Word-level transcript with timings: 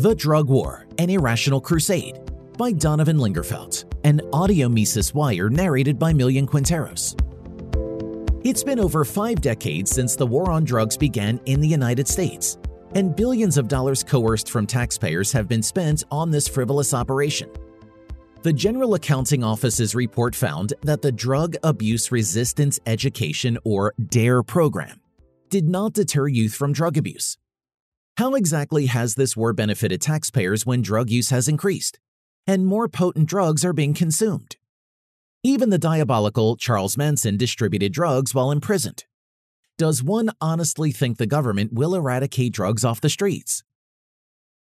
The 0.00 0.14
Drug 0.14 0.48
War 0.48 0.86
An 0.96 1.10
Irrational 1.10 1.60
Crusade 1.60 2.20
by 2.56 2.72
Donovan 2.72 3.18
Lingerfelt, 3.18 3.84
an 4.04 4.22
audio 4.32 4.66
Mises 4.66 5.12
Wire 5.12 5.50
narrated 5.50 5.98
by 5.98 6.14
Millian 6.14 6.46
Quinteros. 6.46 7.14
It's 8.42 8.64
been 8.64 8.80
over 8.80 9.04
five 9.04 9.42
decades 9.42 9.90
since 9.90 10.16
the 10.16 10.26
war 10.26 10.50
on 10.50 10.64
drugs 10.64 10.96
began 10.96 11.38
in 11.44 11.60
the 11.60 11.68
United 11.68 12.08
States, 12.08 12.56
and 12.94 13.14
billions 13.14 13.58
of 13.58 13.68
dollars 13.68 14.02
coerced 14.02 14.50
from 14.50 14.66
taxpayers 14.66 15.32
have 15.32 15.48
been 15.48 15.62
spent 15.62 16.02
on 16.10 16.30
this 16.30 16.48
frivolous 16.48 16.94
operation. 16.94 17.50
The 18.40 18.54
General 18.54 18.94
Accounting 18.94 19.44
Office's 19.44 19.94
report 19.94 20.34
found 20.34 20.72
that 20.80 21.02
the 21.02 21.12
Drug 21.12 21.56
Abuse 21.62 22.10
Resistance 22.10 22.80
Education, 22.86 23.58
or 23.64 23.92
DARE 24.08 24.42
program, 24.44 24.98
did 25.50 25.68
not 25.68 25.92
deter 25.92 26.26
youth 26.26 26.54
from 26.54 26.72
drug 26.72 26.96
abuse. 26.96 27.36
How 28.20 28.34
exactly 28.34 28.84
has 28.84 29.14
this 29.14 29.34
war 29.34 29.54
benefited 29.54 30.02
taxpayers 30.02 30.66
when 30.66 30.82
drug 30.82 31.08
use 31.08 31.30
has 31.30 31.48
increased 31.48 31.98
and 32.46 32.66
more 32.66 32.86
potent 32.86 33.26
drugs 33.26 33.64
are 33.64 33.72
being 33.72 33.94
consumed? 33.94 34.58
Even 35.42 35.70
the 35.70 35.78
diabolical 35.78 36.58
Charles 36.58 36.98
Manson 36.98 37.38
distributed 37.38 37.94
drugs 37.94 38.34
while 38.34 38.50
imprisoned. 38.50 39.06
Does 39.78 40.02
one 40.02 40.28
honestly 40.38 40.92
think 40.92 41.16
the 41.16 41.26
government 41.26 41.72
will 41.72 41.94
eradicate 41.94 42.52
drugs 42.52 42.84
off 42.84 43.00
the 43.00 43.08
streets? 43.08 43.64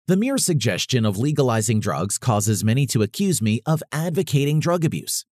The 0.06 0.16
mere 0.16 0.38
suggestion 0.38 1.05
of 1.05 1.19
legalizing 1.19 1.80
drugs 1.80 2.16
causes 2.16 2.62
many 2.62 2.86
to 2.86 3.02
accuse 3.02 3.42
me 3.42 3.61
of 3.66 3.83
advocating 3.91 4.61
drug 4.61 4.84
abuse. 4.84 5.27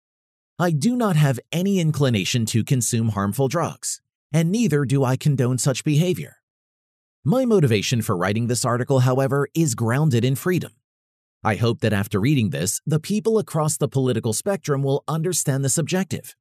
I 0.57 0.71
do 0.71 0.95
not 0.95 1.15
have 1.15 1.39
any 1.51 1.79
inclination 1.79 2.47
to 2.47 2.63
consume 2.63 3.09
harmful 3.09 3.49
drugs, 3.49 4.01
and 4.33 4.51
neither 4.51 4.83
do 4.83 5.03
I 5.03 5.15
condone 5.15 5.59
such 5.59 5.83
behavior. 5.83 6.37
My 7.27 7.43
motivation 7.43 8.03
for 8.03 8.15
writing 8.15 8.45
this 8.45 8.63
article, 8.63 8.99
however, 8.99 9.47
is 9.55 9.73
grounded 9.73 10.23
in 10.23 10.35
freedom. 10.35 10.73
I 11.43 11.55
hope 11.55 11.79
that 11.79 11.91
after 11.91 12.19
reading 12.19 12.51
this, 12.51 12.81
the 12.85 12.99
people 12.99 13.39
across 13.39 13.77
the 13.77 13.87
political 13.87 14.31
spectrum 14.31 14.83
will 14.83 15.03
understand 15.07 15.65
this 15.65 15.79
objective. 15.79 16.35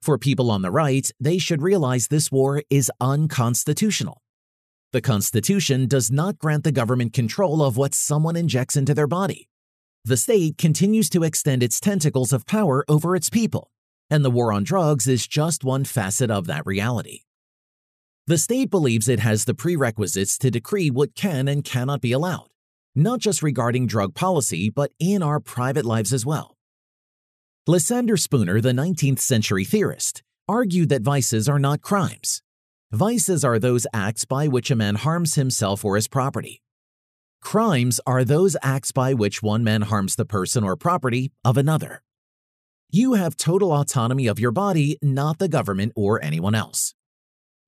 For 0.00 0.16
people 0.16 0.50
on 0.50 0.62
the 0.62 0.70
right, 0.70 1.10
they 1.20 1.36
should 1.36 1.60
realize 1.60 2.08
this 2.08 2.32
war 2.32 2.62
is 2.70 2.90
unconstitutional. 2.98 4.22
The 4.94 5.02
Constitution 5.02 5.86
does 5.86 6.10
not 6.10 6.38
grant 6.38 6.64
the 6.64 6.72
government 6.72 7.12
control 7.12 7.62
of 7.62 7.76
what 7.76 7.92
someone 7.94 8.36
injects 8.36 8.74
into 8.74 8.94
their 8.94 9.06
body. 9.06 9.50
The 10.06 10.16
state 10.16 10.56
continues 10.56 11.10
to 11.10 11.24
extend 11.24 11.62
its 11.62 11.78
tentacles 11.78 12.32
of 12.32 12.46
power 12.46 12.86
over 12.88 13.16
its 13.16 13.28
people, 13.28 13.70
and 14.08 14.24
the 14.24 14.30
war 14.30 14.50
on 14.50 14.64
drugs 14.64 15.06
is 15.06 15.26
just 15.26 15.62
one 15.62 15.84
facet 15.84 16.30
of 16.30 16.46
that 16.46 16.64
reality. 16.64 17.25
The 18.28 18.38
state 18.38 18.70
believes 18.70 19.08
it 19.08 19.20
has 19.20 19.44
the 19.44 19.54
prerequisites 19.54 20.36
to 20.38 20.50
decree 20.50 20.90
what 20.90 21.14
can 21.14 21.46
and 21.46 21.62
cannot 21.62 22.00
be 22.00 22.10
allowed, 22.10 22.48
not 22.92 23.20
just 23.20 23.40
regarding 23.40 23.86
drug 23.86 24.16
policy, 24.16 24.68
but 24.68 24.90
in 24.98 25.22
our 25.22 25.38
private 25.38 25.84
lives 25.84 26.12
as 26.12 26.26
well. 26.26 26.56
Lysander 27.68 28.16
Spooner, 28.16 28.60
the 28.60 28.72
19th 28.72 29.20
century 29.20 29.64
theorist, 29.64 30.24
argued 30.48 30.88
that 30.88 31.02
vices 31.02 31.48
are 31.48 31.60
not 31.60 31.82
crimes. 31.82 32.42
Vices 32.90 33.44
are 33.44 33.60
those 33.60 33.86
acts 33.94 34.24
by 34.24 34.48
which 34.48 34.72
a 34.72 34.76
man 34.76 34.96
harms 34.96 35.36
himself 35.36 35.84
or 35.84 35.94
his 35.94 36.08
property. 36.08 36.60
Crimes 37.40 38.00
are 38.08 38.24
those 38.24 38.56
acts 38.60 38.90
by 38.90 39.14
which 39.14 39.40
one 39.40 39.62
man 39.62 39.82
harms 39.82 40.16
the 40.16 40.24
person 40.24 40.64
or 40.64 40.74
property 40.74 41.30
of 41.44 41.56
another. 41.56 42.02
You 42.90 43.12
have 43.12 43.36
total 43.36 43.72
autonomy 43.72 44.26
of 44.26 44.40
your 44.40 44.50
body, 44.50 44.98
not 45.00 45.38
the 45.38 45.48
government 45.48 45.92
or 45.94 46.20
anyone 46.24 46.56
else. 46.56 46.95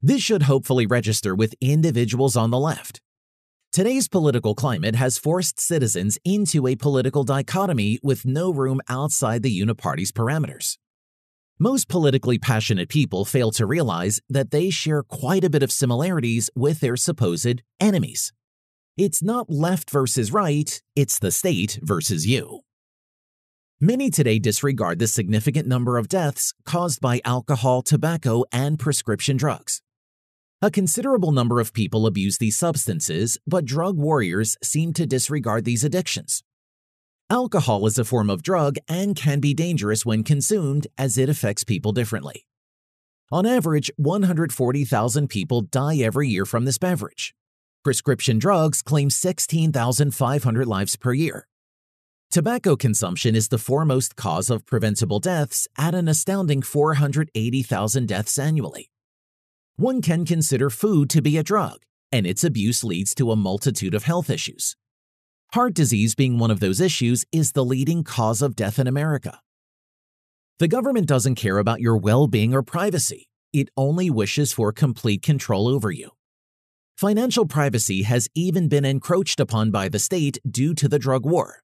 This 0.01 0.23
should 0.23 0.45
hopefully 0.45 0.87
register 0.87 1.35
with 1.35 1.57
individuals 1.61 2.37
on 2.37 2.51
the 2.51 2.59
left. 2.59 3.01
Today's 3.73 4.09
political 4.09 4.55
climate 4.55 4.95
has 4.95 5.19
forced 5.19 5.59
citizens 5.59 6.19
into 6.25 6.67
a 6.69 6.77
political 6.77 7.25
dichotomy 7.25 7.99
with 8.03 8.25
no 8.25 8.53
room 8.53 8.81
outside 8.89 9.43
the 9.43 9.61
uniparty's 9.61 10.13
parameters. 10.13 10.79
Most 11.59 11.89
politically 11.89 12.39
passionate 12.39 12.89
people 12.89 13.25
fail 13.25 13.51
to 13.51 13.67
realize 13.67 14.21
that 14.29 14.53
they 14.53 14.71
share 14.71 15.03
quite 15.03 15.43
a 15.43 15.51
bit 15.51 15.65
of 15.65 15.73
similarities 15.73 16.49
with 16.55 16.79
their 16.79 16.97
supposed 16.97 17.63
enemies. 17.81 18.33
It's 18.97 19.23
not 19.23 19.51
left 19.51 19.91
versus 19.91 20.33
right, 20.33 20.81
it's 20.95 21.19
the 21.19 21.33
state 21.33 21.81
versus 21.83 22.25
you. 22.27 22.61
Many 23.81 24.11
today 24.11 24.39
disregard 24.39 25.01
the 25.01 25.09
significant 25.09 25.67
number 25.67 25.99
of 25.99 26.09
deaths 26.09 26.55
caused 26.65 27.01
by 27.01 27.21
alcohol, 27.25 27.83
tobacco, 27.83 28.45
and 28.53 28.79
prescription 28.79 29.37
drugs. 29.37 29.83
A 30.61 30.73
considerable 30.73 31.31
number 31.31 31.61
of 31.61 31.73
people 31.73 32.05
abuse 32.05 32.39
these 32.39 32.59
substances, 32.59 33.39
but 33.47 33.65
drug 33.65 33.97
warriors 33.97 34.57
seem 34.61 34.93
to 34.95 35.07
disregard 35.07 35.65
these 35.65 35.85
addictions. 35.85 36.43
Alcohol 37.31 37.87
is 37.87 37.97
a 37.97 38.05
form 38.05 38.29
of 38.29 38.43
drug 38.43 38.75
and 38.89 39.15
can 39.15 39.39
be 39.39 39.55
dangerous 39.55 40.05
when 40.05 40.25
consumed 40.25 40.89
as 40.99 41.17
it 41.17 41.29
affects 41.29 41.63
people 41.63 41.93
differently. 41.93 42.45
On 43.31 43.47
average, 43.47 43.89
140,000 43.99 45.29
people 45.29 45.61
die 45.61 45.99
every 45.99 46.27
year 46.27 46.45
from 46.45 46.65
this 46.65 46.79
beverage. 46.79 47.37
Prescription 47.85 48.41
drugs 48.41 48.83
claim 48.83 49.11
16,500 49.11 50.67
lives 50.67 50.97
per 50.97 51.13
year. 51.13 51.47
Tobacco 52.33 52.75
consumption 52.75 53.37
is 53.37 53.47
the 53.47 53.59
foremost 53.59 54.17
cause 54.17 54.51
of 54.51 54.67
preventable 54.67 55.21
deaths 55.21 55.69
at 55.79 55.95
an 55.95 56.09
astounding 56.09 56.63
480,000 56.63 58.09
deaths 58.09 58.37
annually 58.41 58.91
one 59.79 60.03
can 60.03 60.25
consider 60.25 60.71
food 60.71 61.09
to 61.09 61.23
be 61.23 61.39
a 61.39 61.45
drug, 61.45 61.79
and 62.11 62.27
its 62.27 62.43
abuse 62.43 62.83
leads 62.83 63.15
to 63.15 63.31
a 63.31 63.37
multitude 63.37 63.95
of 63.95 64.03
health 64.03 64.29
issues. 64.29 64.75
Heart 65.55 65.75
disease, 65.75 66.17
being 66.17 66.37
one 66.37 66.51
of 66.51 66.59
those 66.59 66.81
issues, 66.81 67.25
is 67.31 67.53
the 67.53 67.65
leading 67.65 68.03
cause 68.03 68.43
of 68.43 68.57
death 68.57 68.81
in 68.81 68.89
America. 68.89 69.41
The 70.59 70.67
government 70.67 71.07
doesn't 71.07 71.37
care 71.37 71.59
about 71.59 71.81
your 71.81 71.97
well 71.97 72.27
being 72.27 72.53
or 72.53 72.63
privacy, 72.65 73.29
it 73.53 73.69
only 73.77 74.11
wishes 74.11 74.53
for 74.53 74.73
complete 74.73 75.23
control 75.23 75.69
over 75.69 75.93
you. 75.93 76.11
Financial 76.97 77.47
privacy 77.47 78.03
has 78.03 78.27
even 78.35 78.67
been 78.67 78.85
encroached 78.85 79.39
upon 79.39 79.71
by 79.71 79.89
the 79.89 80.01
state 80.01 80.39
due 80.51 80.75
to 80.75 80.89
the 80.89 80.99
drug 80.99 81.25
war. 81.25 81.63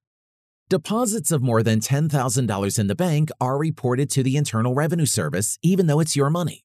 Deposits 0.68 1.32
of 1.32 1.42
more 1.42 1.64
than 1.64 1.80
$10,000 1.80 2.78
in 2.78 2.86
the 2.86 2.94
bank 2.94 3.30
are 3.40 3.58
reported 3.58 4.08
to 4.10 4.22
the 4.22 4.36
Internal 4.36 4.72
Revenue 4.72 5.04
Service, 5.04 5.58
even 5.62 5.88
though 5.88 5.98
it's 5.98 6.14
your 6.14 6.30
money. 6.30 6.63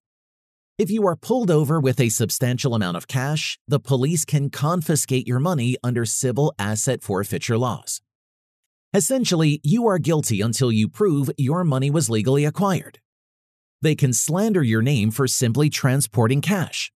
If 0.80 0.90
you 0.90 1.06
are 1.08 1.18
pulled 1.18 1.52
over 1.52 1.78
with 1.78 2.00
a 2.00 2.08
substantial 2.08 2.74
amount 2.74 2.96
of 2.96 3.06
cash, 3.06 3.60
the 3.68 3.82
police 3.82 4.24
can 4.24 4.50
confiscate 4.50 5.28
your 5.28 5.38
money 5.38 5.76
under 5.84 6.06
civil 6.06 6.54
asset 6.58 7.04
forfeiture 7.04 7.58
laws. 7.58 8.00
Essentially, 8.94 9.60
you 9.62 9.88
are 9.88 9.98
guilty 10.00 10.40
until 10.40 10.72
you 10.72 10.88
prove 10.88 11.30
your 11.38 11.66
money 11.66 11.92
was 11.92 12.10
legally 12.10 12.46
acquired. 12.46 13.00
They 13.82 13.94
can 13.94 14.14
slander 14.14 14.64
your 14.64 14.82
name 14.82 15.12
for 15.12 15.28
simply 15.28 15.70
transporting 15.70 16.40
cash. 16.40 16.94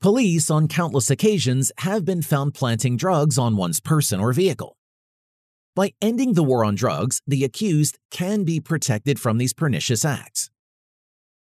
Police, 0.00 0.48
on 0.48 0.68
countless 0.68 1.10
occasions, 1.10 1.72
have 1.78 2.04
been 2.04 2.22
found 2.22 2.54
planting 2.54 2.96
drugs 2.96 3.36
on 3.36 3.56
one's 3.56 3.80
person 3.80 4.20
or 4.20 4.32
vehicle. 4.32 4.76
By 5.74 5.94
ending 6.00 6.34
the 6.34 6.44
war 6.44 6.64
on 6.64 6.76
drugs, 6.76 7.22
the 7.26 7.42
accused 7.42 7.98
can 8.12 8.44
be 8.44 8.60
protected 8.60 9.18
from 9.18 9.38
these 9.38 9.52
pernicious 9.52 10.04
acts. 10.04 10.48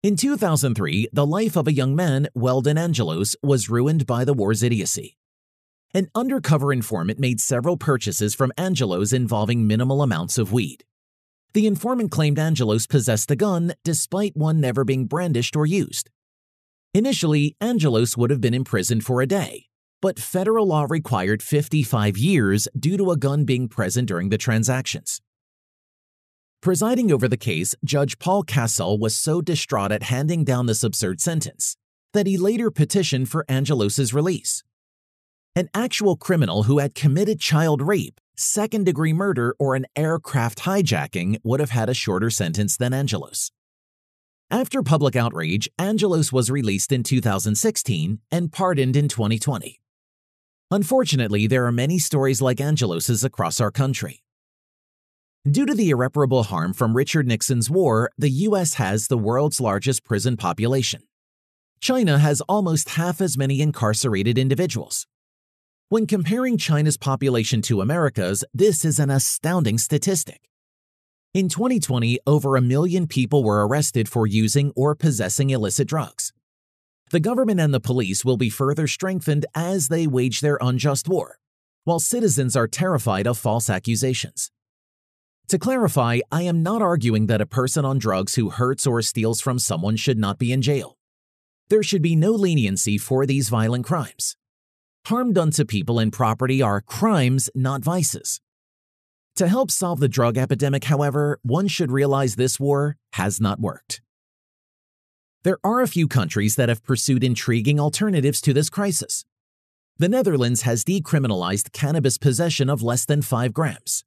In 0.01 0.15
2003, 0.15 1.09
the 1.13 1.27
life 1.27 1.57
of 1.57 1.67
a 1.67 1.73
young 1.73 1.97
man, 1.97 2.29
Weldon 2.33 2.79
Angelos, 2.79 3.35
was 3.43 3.69
ruined 3.69 4.07
by 4.07 4.25
the 4.25 4.33
war's 4.33 4.63
idiocy. 4.63 5.17
An 5.93 6.07
undercover 6.15 6.73
informant 6.73 7.19
made 7.19 7.41
several 7.41 7.77
purchases 7.77 8.33
from 8.33 8.53
Angelos 8.57 9.13
involving 9.13 9.67
minimal 9.67 10.01
amounts 10.01 10.39
of 10.39 10.53
weed. 10.53 10.85
The 11.53 11.67
informant 11.67 12.13
claimed 12.13 12.39
Angelos 12.39 12.87
possessed 12.87 13.33
a 13.33 13.37
gun 13.37 13.73
despite 13.83 14.37
one 14.37 14.61
never 14.61 14.85
being 14.85 15.07
brandished 15.07 15.57
or 15.57 15.67
used. 15.67 16.11
Initially, 16.95 17.57
Angelos 17.61 18.17
would 18.17 18.31
have 18.31 18.41
been 18.41 18.55
imprisoned 18.55 19.05
for 19.05 19.21
a 19.21 19.27
day, 19.27 19.67
but 20.01 20.21
federal 20.21 20.69
law 20.69 20.87
required 20.89 21.43
55 21.43 22.17
years 22.17 22.69
due 22.79 22.97
to 22.99 23.11
a 23.11 23.17
gun 23.17 23.45
being 23.45 23.67
present 23.67 24.07
during 24.07 24.29
the 24.29 24.39
transactions. 24.39 25.21
Presiding 26.61 27.13
over 27.13 27.29
the 27.29 27.37
case, 27.37 27.77
Judge 27.85 28.19
Paul 28.19 28.43
Cassell 28.43 28.99
was 28.99 29.15
so 29.15 29.41
distraught 29.41 29.93
at 29.93 30.03
handing 30.05 30.43
down 30.43 30.67
this 30.67 30.83
absurd 30.83 31.21
sentence 31.21 31.77
that 32.13 32.27
he 32.27 32.37
later 32.37 32.71
petitioned 32.71 33.29
for 33.29 33.45
Angelos's 33.49 34.13
release. 34.13 34.65
An 35.55 35.69
actual 35.73 36.17
criminal 36.17 36.65
who 36.65 36.79
had 36.79 36.97
committed 36.97 37.39
child 37.39 37.81
rape, 37.81 38.21
second 38.37 38.87
degree 38.87 39.13
murder, 39.13 39.55
or 39.61 39.77
an 39.77 39.87
aircraft 39.95 40.61
hijacking 40.61 41.39
would 41.45 41.61
have 41.61 41.71
had 41.71 41.89
a 41.89 41.95
shorter 41.95 42.31
sentence 42.31 42.77
than 42.77 42.93
Angelos. 42.93 43.53
After 44.51 44.83
public 44.83 45.15
outrage, 45.15 45.69
Angelos 45.79 46.33
was 46.33 46.51
released 46.51 46.91
in 46.91 47.05
2016 47.05 48.19
and 48.33 48.53
pardoned 48.53 48.97
in 48.97 49.07
2020. 49.07 49.81
Unfortunately, 50.71 51.47
there 51.47 51.67
are 51.67 51.73
many 51.73 51.99
stories 52.01 52.43
like 52.43 52.61
Angelos's 52.61 53.23
across 53.23 53.61
our 53.61 53.71
country. 53.71 54.23
Due 55.45 55.65
to 55.65 55.75
the 55.75 55.91
irreparable 55.91 56.43
harm 56.43 56.73
from 56.73 56.97
Richard 56.97 57.27
Nixon's 57.27 57.71
war, 57.71 58.11
the 58.19 58.29
U.S. 58.29 58.75
has 58.75 59.07
the 59.07 59.17
world's 59.17 59.61
largest 59.61 60.05
prison 60.05 60.37
population. 60.37 61.03
China 61.81 62.19
has 62.19 62.41
almost 62.43 62.91
half 62.91 63.21
as 63.21 63.39
many 63.39 63.61
incarcerated 63.61 64.37
individuals. 64.37 65.07
When 65.91 66.07
comparing 66.07 66.59
China's 66.59 66.97
population 66.97 67.63
to 67.63 67.81
America's, 67.81 68.45
this 68.53 68.85
is 68.85 68.99
an 68.99 69.11
astounding 69.11 69.79
statistic. 69.79 70.51
In 71.33 71.49
2020, 71.49 72.19
over 72.27 72.57
a 72.57 72.61
million 72.61 73.07
people 73.07 73.45
were 73.45 73.67
arrested 73.67 74.09
for 74.09 74.27
using 74.27 74.73
or 74.75 74.95
possessing 74.95 75.51
illicit 75.51 75.87
drugs. 75.87 76.33
The 77.11 77.21
government 77.21 77.61
and 77.61 77.73
the 77.73 77.81
police 77.81 78.25
will 78.25 78.37
be 78.37 78.51
further 78.51 78.87
strengthened 78.87 79.47
as 79.55 79.89
they 79.89 80.07
wage 80.07 80.41
their 80.41 80.59
unjust 80.61 81.09
war, 81.09 81.39
while 81.85 82.01
citizens 82.01 82.57
are 82.57 82.69
terrified 82.69 83.27
of 83.27 83.39
false 83.39 83.71
accusations. 83.71 84.51
To 85.49 85.59
clarify, 85.59 86.19
I 86.31 86.43
am 86.43 86.63
not 86.63 86.83
arguing 86.83 87.27
that 87.29 87.41
a 87.41 87.47
person 87.47 87.87
on 87.87 87.99
drugs 87.99 88.35
who 88.35 88.51
hurts 88.51 88.87
or 88.87 89.01
steals 89.01 89.41
from 89.41 89.59
someone 89.59 89.97
should 89.97 90.19
not 90.19 90.39
be 90.39 90.53
in 90.53 90.61
jail. 90.61 90.99
There 91.71 91.83
should 91.83 92.03
be 92.03 92.15
no 92.15 92.33
leniency 92.33 92.99
for 92.99 93.25
these 93.25 93.49
violent 93.49 93.87
crimes. 93.87 94.37
Harm 95.07 95.33
done 95.33 95.51
to 95.53 95.65
people 95.65 95.99
and 95.99 96.13
property 96.13 96.61
are 96.61 96.83
crimes, 96.83 97.49
not 97.55 97.83
vices. 97.83 98.43
To 99.37 99.49
help 99.49 99.71
solve 99.71 100.01
the 100.01 100.09
drug 100.09 100.37
epidemic, 100.37 100.85
however, 100.85 101.39
one 101.43 101.67
should 101.67 101.93
realize 101.93 102.37
this 102.37 102.61
war 102.61 102.97
has 103.15 103.41
not 103.41 103.59
worked. 103.59 104.03
There 105.45 105.59
are 105.65 105.81
a 105.81 105.89
few 105.89 106.09
countries 106.09 106.57
that 106.57 106.69
have 106.69 106.85
pursued 106.85 107.25
intriguing 107.25 107.81
alternatives 107.81 108.43
to 108.43 108.53
this 108.53 108.69
crisis. 108.69 109.25
The 109.97 110.11
Netherlands 110.11 110.63
has 110.63 110.85
decriminalized 110.85 111.73
cannabis 111.73 112.19
possession 112.19 112.69
of 112.69 112.83
less 112.83 113.07
than 113.07 113.23
5 113.23 113.55
grams. 113.55 114.05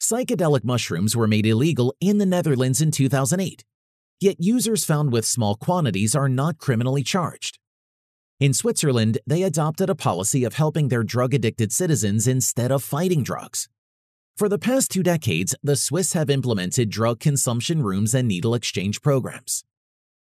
Psychedelic 0.00 0.62
mushrooms 0.62 1.16
were 1.16 1.26
made 1.26 1.44
illegal 1.44 1.94
in 2.00 2.18
the 2.18 2.26
Netherlands 2.26 2.80
in 2.80 2.90
2008, 2.90 3.64
yet 4.20 4.36
users 4.38 4.84
found 4.84 5.12
with 5.12 5.24
small 5.24 5.56
quantities 5.56 6.14
are 6.14 6.28
not 6.28 6.58
criminally 6.58 7.02
charged. 7.02 7.58
In 8.38 8.54
Switzerland, 8.54 9.18
they 9.26 9.42
adopted 9.42 9.90
a 9.90 9.96
policy 9.96 10.44
of 10.44 10.54
helping 10.54 10.88
their 10.88 11.02
drug 11.02 11.34
addicted 11.34 11.72
citizens 11.72 12.28
instead 12.28 12.70
of 12.70 12.84
fighting 12.84 13.24
drugs. 13.24 13.68
For 14.36 14.48
the 14.48 14.58
past 14.58 14.92
two 14.92 15.02
decades, 15.02 15.56
the 15.64 15.74
Swiss 15.74 16.12
have 16.12 16.30
implemented 16.30 16.90
drug 16.90 17.18
consumption 17.18 17.82
rooms 17.82 18.14
and 18.14 18.28
needle 18.28 18.54
exchange 18.54 19.02
programs. 19.02 19.64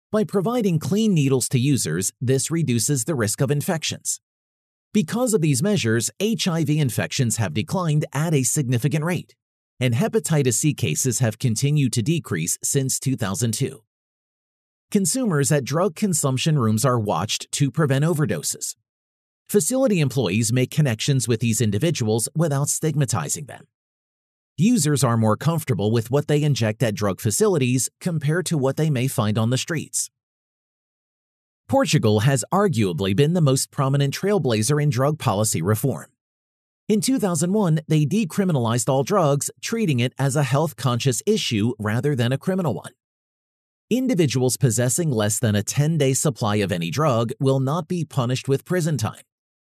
By 0.09 0.23
providing 0.23 0.79
clean 0.79 1.13
needles 1.13 1.49
to 1.49 1.59
users, 1.59 2.13
this 2.21 2.49
reduces 2.49 3.03
the 3.03 3.15
risk 3.15 3.41
of 3.41 3.51
infections. 3.51 4.21
Because 4.93 5.33
of 5.33 5.41
these 5.41 5.61
measures, 5.61 6.09
HIV 6.21 6.69
infections 6.69 7.35
have 7.35 7.53
declined 7.53 8.05
at 8.13 8.33
a 8.33 8.43
significant 8.43 9.03
rate, 9.03 9.35
and 9.79 9.93
hepatitis 9.93 10.53
C 10.53 10.73
cases 10.73 11.19
have 11.19 11.39
continued 11.39 11.93
to 11.93 12.01
decrease 12.01 12.57
since 12.63 12.99
2002. 12.99 13.81
Consumers 14.91 15.51
at 15.51 15.63
drug 15.63 15.95
consumption 15.95 16.57
rooms 16.57 16.85
are 16.85 16.99
watched 16.99 17.51
to 17.51 17.71
prevent 17.71 18.05
overdoses. 18.05 18.75
Facility 19.49 19.99
employees 19.99 20.53
make 20.53 20.71
connections 20.71 21.27
with 21.27 21.39
these 21.39 21.61
individuals 21.61 22.29
without 22.35 22.69
stigmatizing 22.69 23.45
them. 23.45 23.67
Users 24.57 25.03
are 25.03 25.17
more 25.17 25.35
comfortable 25.35 25.91
with 25.91 26.09
what 26.09 26.27
they 26.27 26.41
inject 26.41 26.81
at 26.81 26.95
drug 26.95 27.19
facilities 27.19 27.89
compared 27.99 28.45
to 28.45 28.57
what 28.57 28.77
they 28.77 28.89
may 28.89 29.07
find 29.07 29.37
on 29.37 29.49
the 29.49 29.57
streets. 29.57 30.09
Portugal 31.67 32.21
has 32.21 32.45
arguably 32.53 33.15
been 33.15 33.33
the 33.33 33.41
most 33.41 33.71
prominent 33.71 34.13
trailblazer 34.13 34.81
in 34.81 34.89
drug 34.89 35.19
policy 35.19 35.61
reform. 35.61 36.14
In 36.87 37.01
2001, 37.01 37.79
they 37.87 38.05
decriminalized 38.05 38.87
all 38.89 39.03
drugs, 39.03 39.49
treating 39.59 39.99
it 39.99 40.13
as 40.19 40.35
a 40.35 40.43
health 40.43 40.75
conscious 40.75 41.23
issue 41.25 41.73
rather 41.79 42.15
than 42.15 42.31
a 42.31 42.37
criminal 42.37 42.75
one. 42.75 42.91
Individuals 43.89 44.55
possessing 44.55 45.09
less 45.09 45.39
than 45.39 45.55
a 45.55 45.63
10 45.63 45.97
day 45.97 46.13
supply 46.13 46.57
of 46.57 46.71
any 46.71 46.91
drug 46.91 47.31
will 47.39 47.59
not 47.59 47.87
be 47.87 48.05
punished 48.05 48.47
with 48.47 48.65
prison 48.65 48.99
time, 48.99 49.23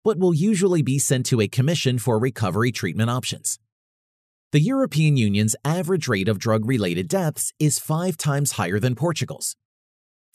but 0.05 0.19
will 0.19 0.35
usually 0.35 0.83
be 0.83 0.99
sent 0.99 1.25
to 1.25 1.41
a 1.41 1.49
commission 1.49 1.99
for 1.99 2.19
recovery 2.19 2.71
treatment 2.71 3.09
options. 3.09 3.59
The 4.53 4.61
European 4.61 5.17
Union's 5.17 5.57
average 5.65 6.09
rate 6.09 6.29
of 6.29 6.39
drug 6.39 6.67
related 6.67 7.09
deaths 7.09 7.51
is 7.59 7.79
five 7.79 8.19
times 8.19 8.53
higher 8.53 8.79
than 8.79 8.95
Portugal's. 8.95 9.57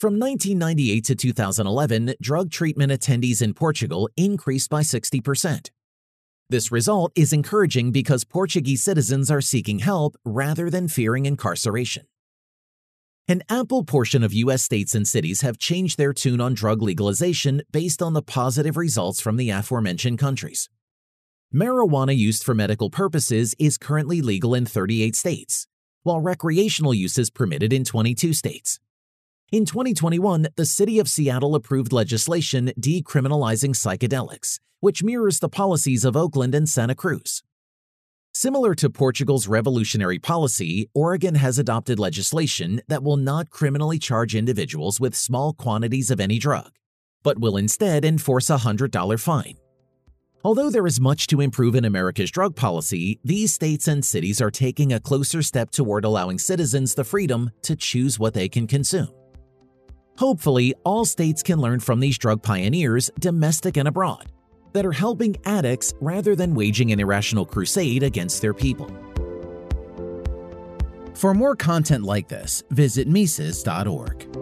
From 0.00 0.18
1998 0.18 1.04
to 1.04 1.14
2011, 1.14 2.14
drug 2.20 2.50
treatment 2.50 2.90
attendees 2.90 3.40
in 3.40 3.54
Portugal 3.54 4.10
increased 4.16 4.68
by 4.68 4.82
60%. 4.82 5.70
This 6.52 6.70
result 6.70 7.12
is 7.16 7.32
encouraging 7.32 7.92
because 7.92 8.24
Portuguese 8.24 8.82
citizens 8.82 9.30
are 9.30 9.40
seeking 9.40 9.78
help 9.78 10.16
rather 10.22 10.68
than 10.68 10.86
fearing 10.86 11.24
incarceration. 11.24 12.04
An 13.26 13.42
ample 13.48 13.84
portion 13.84 14.22
of 14.22 14.34
U.S. 14.34 14.62
states 14.62 14.94
and 14.94 15.08
cities 15.08 15.40
have 15.40 15.56
changed 15.56 15.96
their 15.96 16.12
tune 16.12 16.42
on 16.42 16.52
drug 16.52 16.82
legalization 16.82 17.62
based 17.72 18.02
on 18.02 18.12
the 18.12 18.20
positive 18.20 18.76
results 18.76 19.18
from 19.18 19.38
the 19.38 19.48
aforementioned 19.48 20.18
countries. 20.18 20.68
Marijuana 21.54 22.14
used 22.14 22.44
for 22.44 22.54
medical 22.54 22.90
purposes 22.90 23.54
is 23.58 23.78
currently 23.78 24.20
legal 24.20 24.54
in 24.54 24.66
38 24.66 25.16
states, 25.16 25.66
while 26.02 26.20
recreational 26.20 26.92
use 26.92 27.16
is 27.16 27.30
permitted 27.30 27.72
in 27.72 27.82
22 27.82 28.34
states. 28.34 28.78
In 29.50 29.64
2021, 29.64 30.48
the 30.56 30.66
city 30.66 30.98
of 30.98 31.08
Seattle 31.08 31.54
approved 31.54 31.94
legislation 31.94 32.72
decriminalizing 32.78 33.70
psychedelics, 33.70 34.58
which 34.82 35.04
mirrors 35.04 35.38
the 35.38 35.48
policies 35.48 36.04
of 36.04 36.16
Oakland 36.16 36.56
and 36.56 36.68
Santa 36.68 36.96
Cruz. 36.96 37.44
Similar 38.34 38.74
to 38.74 38.90
Portugal's 38.90 39.46
revolutionary 39.46 40.18
policy, 40.18 40.90
Oregon 40.92 41.36
has 41.36 41.56
adopted 41.56 42.00
legislation 42.00 42.80
that 42.88 43.04
will 43.04 43.16
not 43.16 43.48
criminally 43.50 44.00
charge 44.00 44.34
individuals 44.34 44.98
with 44.98 45.14
small 45.14 45.52
quantities 45.52 46.10
of 46.10 46.18
any 46.18 46.40
drug, 46.40 46.72
but 47.22 47.38
will 47.38 47.56
instead 47.56 48.04
enforce 48.04 48.50
a 48.50 48.56
$100 48.56 49.20
fine. 49.20 49.54
Although 50.42 50.70
there 50.70 50.88
is 50.88 50.98
much 50.98 51.28
to 51.28 51.40
improve 51.40 51.76
in 51.76 51.84
America's 51.84 52.32
drug 52.32 52.56
policy, 52.56 53.20
these 53.22 53.54
states 53.54 53.86
and 53.86 54.04
cities 54.04 54.40
are 54.40 54.50
taking 54.50 54.92
a 54.92 54.98
closer 54.98 55.42
step 55.42 55.70
toward 55.70 56.04
allowing 56.04 56.40
citizens 56.40 56.96
the 56.96 57.04
freedom 57.04 57.52
to 57.62 57.76
choose 57.76 58.18
what 58.18 58.34
they 58.34 58.48
can 58.48 58.66
consume. 58.66 59.14
Hopefully, 60.18 60.74
all 60.84 61.04
states 61.04 61.40
can 61.40 61.60
learn 61.60 61.78
from 61.78 62.00
these 62.00 62.18
drug 62.18 62.42
pioneers, 62.42 63.12
domestic 63.20 63.76
and 63.76 63.86
abroad, 63.86 64.32
that 64.72 64.86
are 64.86 64.92
helping 64.92 65.36
addicts 65.44 65.94
rather 66.00 66.34
than 66.34 66.54
waging 66.54 66.92
an 66.92 67.00
irrational 67.00 67.46
crusade 67.46 68.02
against 68.02 68.40
their 68.42 68.54
people. 68.54 68.90
For 71.14 71.34
more 71.34 71.54
content 71.54 72.04
like 72.04 72.28
this, 72.28 72.64
visit 72.70 73.06
Mises.org. 73.06 74.41